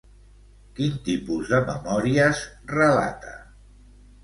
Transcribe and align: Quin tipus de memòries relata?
Quin 0.79 0.95
tipus 1.09 1.51
de 1.51 1.59
memòries 1.67 2.43
relata? 2.73 3.37